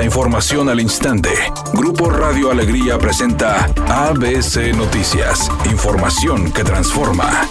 [0.00, 1.28] La información al instante.
[1.74, 5.50] Grupo Radio Alegría presenta ABC Noticias.
[5.70, 7.46] Información que transforma.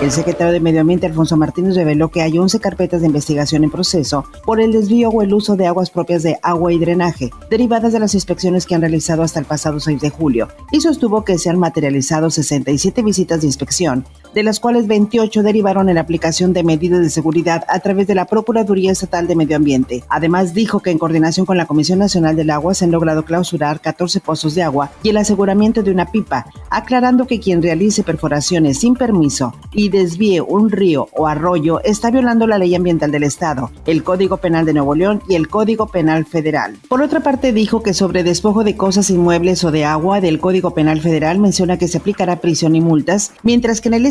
[0.00, 3.70] El secretario de Medio Ambiente, Alfonso Martínez, reveló que hay 11 carpetas de investigación en
[3.72, 7.92] proceso por el desvío o el uso de aguas propias de agua y drenaje, derivadas
[7.92, 11.36] de las inspecciones que han realizado hasta el pasado 6 de julio, y sostuvo que
[11.36, 16.52] se han materializado 67 visitas de inspección, de las cuales 28 derivaron en la aplicación
[16.52, 20.04] de medidas de seguridad a través de la Procuraduría Estatal de Medio Ambiente.
[20.08, 23.80] Además, dijo que en coordinación con la Comisión Nacional del Agua se han logrado clausurar
[23.80, 28.80] 14 pozos de agua y el aseguramiento de una pipa, aclarando que quien realice perforaciones
[28.80, 33.70] sin permiso y desvíe un río o arroyo está violando la ley ambiental del Estado,
[33.86, 36.76] el Código Penal de Nuevo León y el Código Penal Federal.
[36.88, 40.72] Por otra parte, dijo que sobre despojo de cosas inmuebles o de agua del Código
[40.72, 44.06] Penal Federal menciona que se aplicará prisión y multas, mientras que en el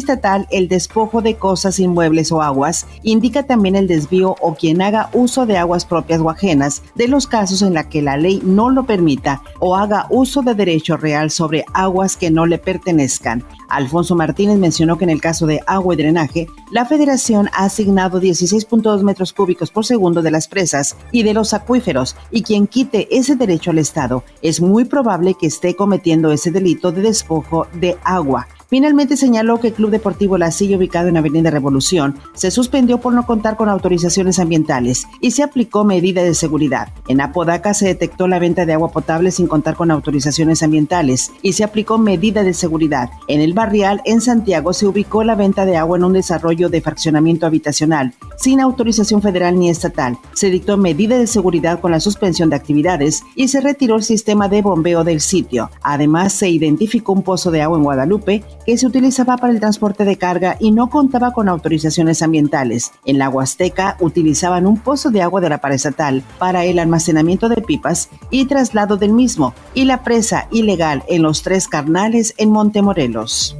[0.51, 5.45] el despojo de cosas inmuebles o aguas indica también el desvío o quien haga uso
[5.45, 8.85] de aguas propias o ajenas de los casos en la que la ley no lo
[8.85, 13.43] permita o haga uso de derecho real sobre aguas que no le pertenezcan.
[13.69, 18.21] Alfonso Martínez mencionó que en el caso de agua y drenaje, la federación ha asignado
[18.21, 23.07] 16.2 metros cúbicos por segundo de las presas y de los acuíferos, y quien quite
[23.15, 27.97] ese derecho al Estado es muy probable que esté cometiendo ese delito de despojo de
[28.03, 28.47] agua.
[28.69, 33.13] Finalmente señaló que el Club Deportivo La Silla, ubicado en Avenida Revolución, se suspendió por
[33.13, 36.89] no contar con autorizaciones ambientales y se aplicó medida de seguridad.
[37.07, 41.53] En Apodaca se detectó la venta de agua potable sin contar con autorizaciones ambientales y
[41.53, 43.09] se aplicó medida de seguridad.
[43.27, 46.81] En el Barrial, en Santiago, se ubicó la venta de agua en un desarrollo de
[46.81, 50.17] fraccionamiento habitacional sin autorización federal ni estatal.
[50.33, 54.47] Se dictó medida de seguridad con la suspensión de actividades y se retiró el sistema
[54.47, 55.71] de bombeo del sitio.
[55.81, 60.03] Además, se identificó un pozo de agua en Guadalupe que se utilizaba para el transporte
[60.03, 62.91] de carga y no contaba con autorizaciones ambientales.
[63.05, 67.61] En la Huasteca utilizaban un pozo de agua de la paraestatal para el almacenamiento de
[67.61, 73.55] pipas y traslado del mismo, y la presa ilegal en los tres carnales en Montemorelos.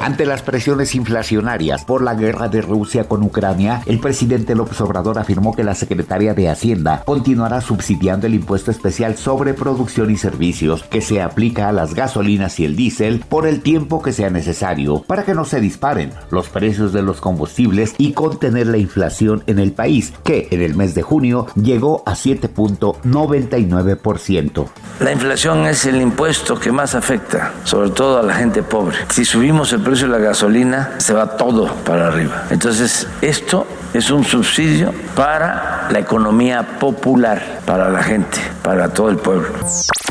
[0.00, 5.18] Ante las presiones inflacionarias por la guerra de Rusia con Ucrania, el presidente López Obrador
[5.18, 10.84] afirmó que la Secretaría de Hacienda continuará subsidiando el impuesto especial sobre producción y servicios
[10.84, 15.02] que se aplica a las gasolinas y el diésel por el tiempo que sea necesario
[15.02, 19.58] para que no se disparen los precios de los combustibles y contener la inflación en
[19.58, 24.66] el país, que en el mes de junio llegó a 7.99%.
[25.00, 28.96] La inflación es el impuesto que más afecta, sobre todo a la gente pobre.
[29.10, 32.44] Si subimos el precio de la gasolina, se va todo para arriba.
[32.50, 39.16] Entonces, esto es un subsidio para la economía popular, para la gente, para todo el
[39.16, 39.48] pueblo.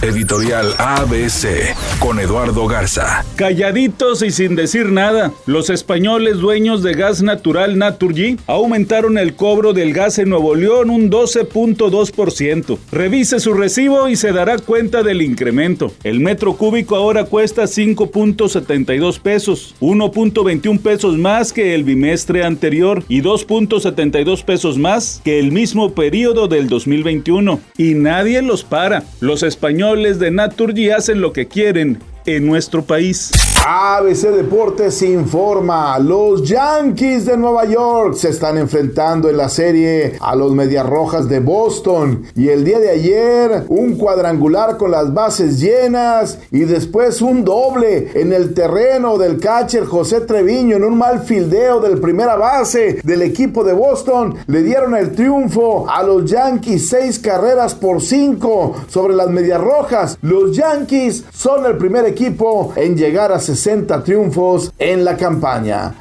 [0.01, 3.25] Editorial ABC con Eduardo Garza.
[3.35, 9.73] Calladitos y sin decir nada, los españoles dueños de gas natural Naturgy aumentaron el cobro
[9.73, 12.77] del gas en Nuevo León un 12.2%.
[12.93, 15.91] Revise su recibo y se dará cuenta del incremento.
[16.05, 23.21] El metro cúbico ahora cuesta 5.72 pesos, 1.21 pesos más que el bimestre anterior y
[23.21, 27.59] 2.72 pesos más que el mismo periodo del 2021.
[27.77, 29.03] Y nadie los para.
[29.19, 29.43] Los
[29.89, 33.31] españoles de Naturgy hacen lo que quieren en nuestro país.
[33.65, 40.35] ABC Deportes informa, los Yankees de Nueva York se están enfrentando en la serie a
[40.35, 45.59] los Medias Rojas de Boston y el día de ayer un cuadrangular con las bases
[45.59, 51.19] llenas y después un doble en el terreno del catcher José Treviño en un mal
[51.19, 56.89] fildeo del primera base del equipo de Boston le dieron el triunfo a los Yankees
[56.89, 60.17] seis carreras por cinco sobre las Medias Rojas.
[60.21, 65.93] Los Yankees son el primer equipo en llegar a 60 triunfos en la campaña.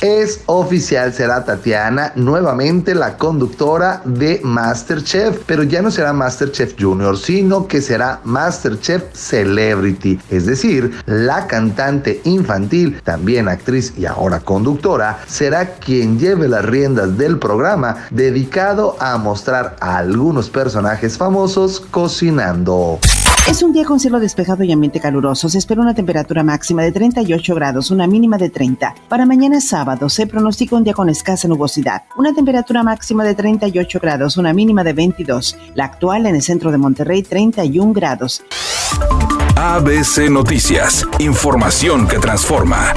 [0.00, 7.18] Es oficial, será Tatiana nuevamente la conductora de Masterchef, pero ya no será Masterchef Junior,
[7.18, 15.18] sino que será Masterchef Celebrity, es decir, la cantante infantil, también actriz y ahora conductora,
[15.26, 23.00] será quien lleve las riendas del programa dedicado a mostrar a algunos personajes famosos cocinando.
[23.48, 25.48] Es un día con cielo despejado y ambiente caluroso.
[25.48, 28.94] Se espera una temperatura máxima de 38 grados, una mínima de 30.
[29.08, 32.02] Para mañana sábado se pronostica un día con escasa nubosidad.
[32.18, 35.56] Una temperatura máxima de 38 grados, una mínima de 22.
[35.74, 38.42] La actual en el centro de Monterrey, 31 grados.
[39.56, 41.06] ABC Noticias.
[41.18, 42.92] Información que transforma.